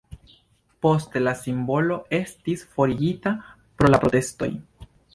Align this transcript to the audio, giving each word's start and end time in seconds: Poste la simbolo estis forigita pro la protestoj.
Poste 0.85 1.21
la 1.25 1.33
simbolo 1.43 1.99
estis 2.21 2.65
forigita 2.79 3.37
pro 3.61 3.95
la 3.97 4.05
protestoj. 4.07 4.55